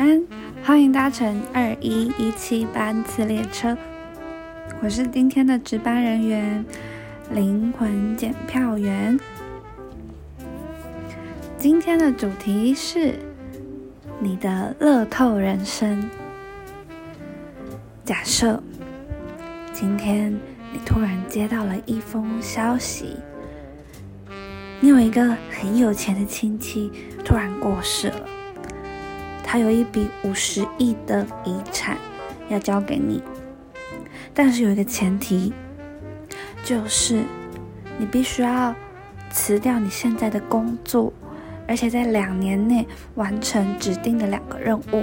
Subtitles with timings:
[0.00, 0.24] 安，
[0.64, 3.76] 欢迎搭乘二一一七班次列车。
[4.80, 6.64] 我是今天的值班人员，
[7.32, 9.20] 灵魂检票员。
[11.58, 13.18] 今天的主题是
[14.18, 16.02] 你的乐透人生。
[18.02, 18.58] 假设
[19.74, 20.32] 今天
[20.72, 23.16] 你突然接到了一封消息，
[24.80, 26.90] 你有一个很有钱的亲戚
[27.22, 28.39] 突然过世了。
[29.52, 31.96] 他有一笔五十亿的遗产
[32.48, 33.20] 要交给你，
[34.32, 35.52] 但是有一个前提，
[36.62, 37.24] 就是
[37.98, 38.72] 你必须要
[39.32, 41.12] 辞掉你现在的工作，
[41.66, 42.86] 而且在两年内
[43.16, 45.02] 完成指定的两个任务，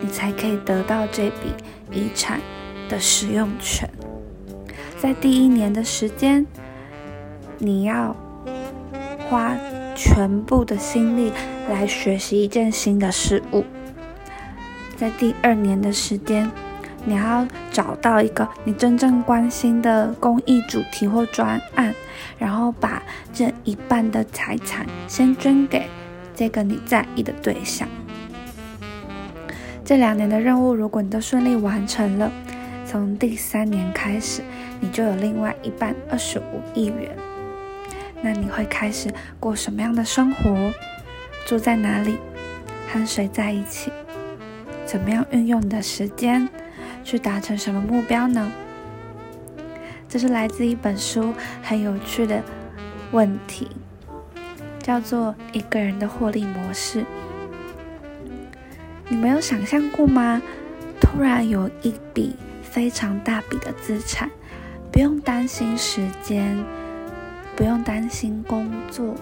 [0.00, 1.52] 你才可以得到这笔
[1.90, 2.40] 遗产
[2.88, 3.86] 的使用权。
[4.98, 6.46] 在第一年的时间，
[7.58, 8.16] 你要
[9.28, 9.54] 花
[9.94, 11.30] 全部的心力
[11.68, 13.62] 来学习一件新的事物。
[14.92, 16.50] 在第二年的时间，
[17.04, 21.94] 你要找到一个你真正关心的公益主题或专案，
[22.38, 25.86] 然后把这一半的财产先捐给
[26.34, 27.88] 这个你在意的对象。
[29.84, 32.30] 这两年的任务，如果你都顺利完成了，
[32.86, 34.42] 从第三年开始，
[34.80, 37.16] 你就有另外一半二十五亿元。
[38.22, 40.72] 那你会开始过什么样的生活？
[41.44, 42.16] 住在哪里？
[42.88, 43.90] 和谁在一起？
[44.92, 46.46] 怎么样运用你的时间
[47.02, 48.52] 去达成什么目标呢？
[50.06, 52.42] 这是来自一本书很有趣的
[53.10, 53.68] 问题，
[54.82, 57.06] 叫做“一个人的获利模式”。
[59.08, 60.42] 你没有想象过吗？
[61.00, 64.30] 突然有一笔非常大笔的资产，
[64.92, 66.62] 不用担心时间，
[67.56, 69.14] 不用担心工作，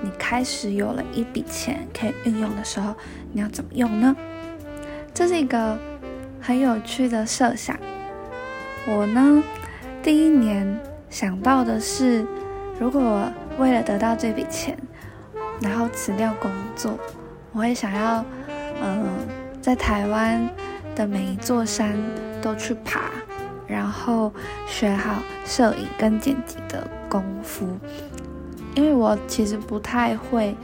[0.00, 2.94] 你开始有了一笔钱可以运用的时候，
[3.30, 4.16] 你要怎么用呢？
[5.14, 5.78] 这是一个
[6.40, 7.78] 很有趣的设想。
[8.86, 9.42] 我呢，
[10.02, 10.80] 第一年
[11.10, 12.26] 想到的是，
[12.80, 14.76] 如果为了得到这笔钱，
[15.60, 16.98] 然后辞掉工作，
[17.52, 18.24] 我会想要，
[18.82, 19.04] 嗯，
[19.60, 20.48] 在台湾
[20.96, 21.94] 的每一座山
[22.40, 23.02] 都去爬，
[23.66, 24.32] 然后
[24.66, 27.68] 学好摄影跟剪辑的功夫。
[28.74, 30.56] 因为我其实不太会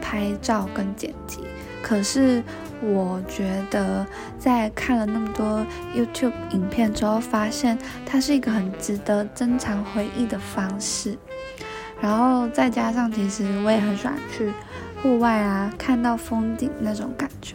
[0.00, 1.44] 拍照跟剪辑，
[1.82, 2.42] 可是。
[2.82, 4.06] 我觉得
[4.38, 5.64] 在看了那么多
[5.94, 11.16] YouTube 影片之后，发现它是一个很值得珍藏回忆的方式。
[12.00, 14.52] 然后再加上，其实我也很喜欢去
[15.02, 17.54] 户外啊，看到风景那种感觉。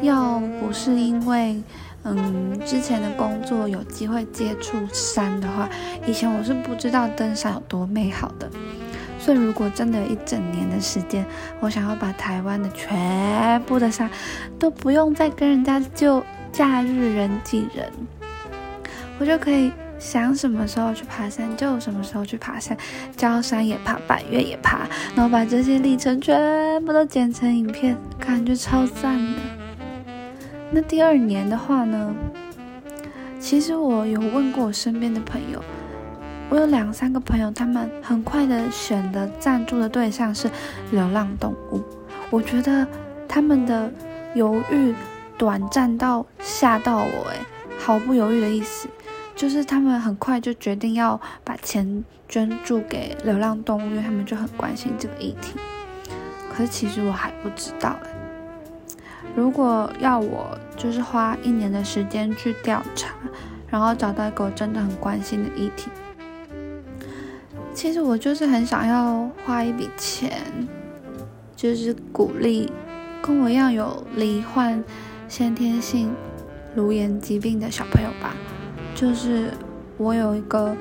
[0.00, 1.62] 要不是因为，
[2.04, 5.68] 嗯，之前的工作有机会接触山的话，
[6.06, 8.48] 以前我是不知道登山有多美好的。
[9.24, 11.24] 所以，如果真的有一整年的时间，
[11.58, 14.10] 我想要把台湾的全部的山
[14.58, 17.90] 都不用再跟人家就假日人挤人，
[19.18, 22.76] 我就可以想什么时候去爬山就什么时候去爬山，
[23.16, 24.80] 焦山也爬，百越也爬，
[25.16, 29.40] 然后把这些历程全部都剪成影片，感觉超赞的。
[30.70, 32.14] 那第二年的话呢？
[33.40, 35.64] 其实我有问过我身边的朋友。
[36.54, 40.48] 我有两三个朋友，他们很快的选的赞助的对象是
[40.92, 41.82] 流浪动物。
[42.30, 42.86] 我觉得
[43.26, 43.90] 他们的
[44.36, 44.94] 犹豫
[45.36, 47.40] 短暂到吓到我，诶，
[47.76, 48.88] 毫不犹豫的意思，
[49.34, 55.58] 就是他们很快就决定要把钱捐助给流浪动物，因为他们就很关心这个议题。
[56.48, 58.10] 可是其实我还不知道，诶，
[59.34, 63.12] 如果要我就是花一年的时间去调查，
[63.68, 65.90] 然后找到一个我真的很关心的议题。
[67.84, 70.40] 其实我就是很想要花一笔钱，
[71.54, 72.72] 就是鼓励
[73.20, 74.82] 跟我一样有罹患
[75.28, 76.10] 先天性
[76.74, 78.34] 颅炎疾病的小朋友吧。
[78.94, 79.50] 就是
[79.98, 80.74] 我有一个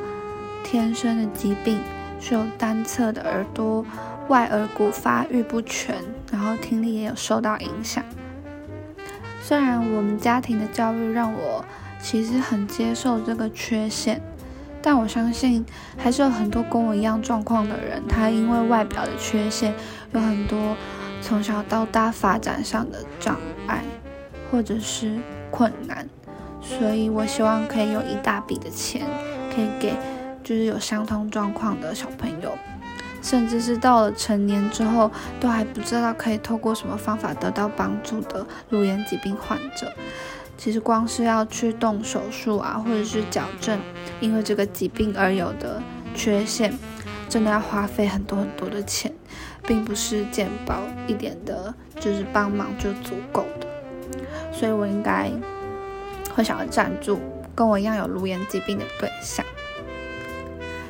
[0.64, 1.78] 天生的疾病，
[2.22, 3.86] 是有单侧的耳朵
[4.30, 5.98] 外耳骨发育不全，
[6.32, 8.02] 然后听力也有受到影响。
[9.42, 11.66] 虽然我们家庭的教育让我
[12.02, 14.22] 其实很接受这个缺陷。
[14.84, 15.66] 但我相信，
[15.98, 19.74] 还是有很多跟我一样状况的人，他因为外表的缺陷，
[20.12, 20.76] 有很多
[21.22, 23.82] 从小到大发展上的障碍，
[24.52, 25.18] 或者是
[25.50, 26.06] 困难，
[26.62, 29.08] 所以我希望可以有一大笔的钱，
[29.56, 29.94] 可以给
[30.44, 32.52] 就是有相同状况的小朋友，
[33.22, 35.10] 甚至是到了成年之后
[35.40, 39.90] 都还不知道可以透过什么方法得到帮助的乳炎疾病患者。
[40.58, 43.80] 其实光是要去动手术啊，或者是矫正，
[44.20, 45.82] 因为这个疾病而有的
[46.16, 46.74] 缺陷，
[47.28, 49.12] 真的要花费很多很多的钱，
[49.68, 53.68] 并不是健保一点的，就是帮忙就足够的。
[54.54, 55.30] 所以我应该
[56.34, 57.20] 会想要赞助
[57.56, 59.46] 跟我一样有颅炎疾病的对象。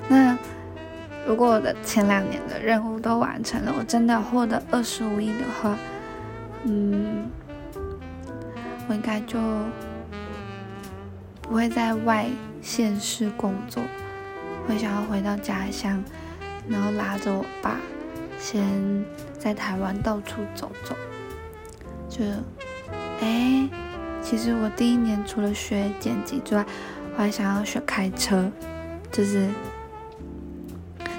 [0.10, 0.38] 那
[1.26, 5.76] 如果我的前两年的任务都完成了，我真的获得二十五亿的话，
[6.66, 7.32] 嗯，
[8.88, 9.40] 我应该就
[11.42, 12.28] 不会在外
[12.62, 13.84] 县市工作，
[14.68, 16.04] 会想要回到家乡，
[16.68, 17.78] 然后拉着我爸，
[18.40, 18.64] 先
[19.38, 20.96] 在台湾到处走走。
[22.10, 22.24] 就，
[23.22, 23.68] 哎，
[24.22, 26.66] 其实我第一年除了学剪辑之外，
[27.16, 28.52] 我还想要学开车，
[29.12, 29.50] 就是。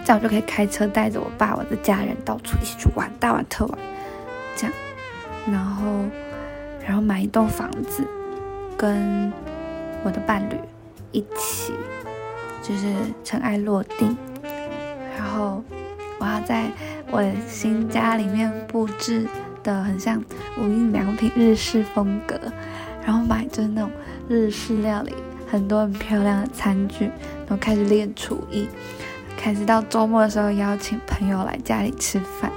[0.06, 3.78] 这样我就可以开车带着我爸、我的家人到处一起去玩，大玩特玩，
[4.54, 4.72] 这样，
[5.50, 6.04] 然后，
[6.86, 8.06] 然后买一栋房子，
[8.76, 9.32] 跟
[10.04, 10.56] 我的伴侣
[11.12, 11.72] 一起，
[12.62, 12.86] 就是
[13.24, 14.16] 尘埃落定，
[15.16, 15.62] 然后
[16.18, 16.70] 我要在
[17.10, 19.26] 我的新家里面布置
[19.62, 20.22] 的很像
[20.58, 22.38] 无印良品日式风格，
[23.04, 23.90] 然后买就是那种
[24.28, 25.14] 日式料理，
[25.50, 28.68] 很多很漂亮的餐具，然后开始练厨艺。
[29.36, 32.50] 开始到周末的时候邀请朋友来家里吃饭，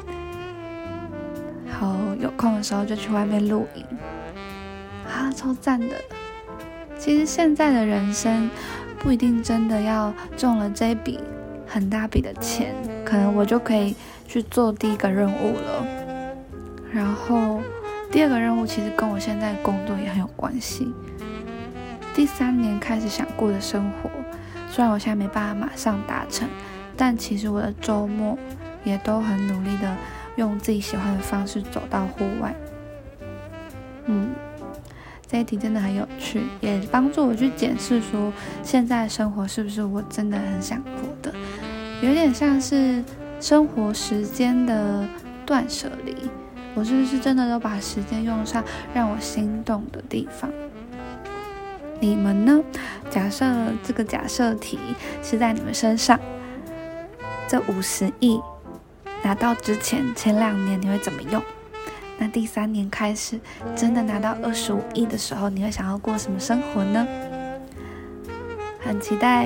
[1.80, 3.86] 然后有空的时候就去外面露营，
[5.06, 5.96] 啊，超赞的！
[6.98, 8.50] 其实现在的人生
[8.98, 11.20] 不一定真的要中了这笔
[11.68, 12.74] 很大笔的钱，
[13.06, 13.96] 可能我就可以
[14.28, 15.86] 去做第一个任务了。
[16.92, 17.62] 然后
[18.12, 20.92] 第二个任务其实跟我现在工作也很有关系。
[22.16, 24.10] 第三年开始想过的生活，
[24.72, 26.50] 虽然我现在没办法马上达成。
[27.00, 28.36] 但其实我的周末
[28.84, 29.96] 也都很努力的
[30.38, 32.56] 用自己喜欢的方式走到户外。
[34.06, 34.30] 嗯，
[35.28, 38.32] 这一题真的很有趣，也帮助我去检视说
[38.64, 40.92] 现在生活是不是我真的很想过
[41.22, 41.34] 的，
[42.02, 43.04] 有点像是
[43.42, 45.06] 生活时间的
[45.46, 46.16] 断舍离。
[46.74, 48.64] 我是不是真的都把时间用上
[48.94, 50.50] 让我心动的地方？
[52.00, 52.64] 你们呢？
[53.10, 53.46] 假设
[53.84, 54.78] 这个假设题
[55.22, 56.20] 是在你们身上。
[57.50, 58.38] 这五十亿
[59.28, 61.44] 拿到之前，前两年你会怎么用？
[62.18, 63.38] 那第三年开始
[63.76, 67.06] 真的拿到二十五亿的时候，你会想要过什么生活呢？
[68.80, 69.46] 很期待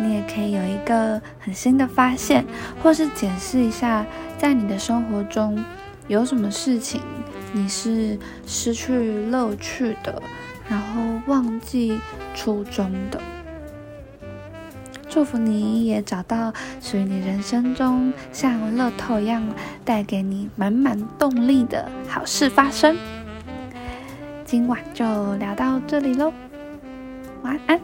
[0.00, 2.46] 你也可以有一个很新的发现，
[2.82, 4.06] 或是检视一下，
[4.38, 5.62] 在你的生活中
[6.08, 7.02] 有什么事情
[7.52, 10.22] 你是失去乐趣的，
[10.66, 12.00] 然后忘记
[12.34, 13.20] 初衷的。
[15.14, 19.46] 祝福你也找到属于你人生中像乐透一样
[19.84, 22.96] 带给你满满动力的好事发生。
[24.44, 26.32] 今晚就聊到这里喽，
[27.42, 27.80] 晚安。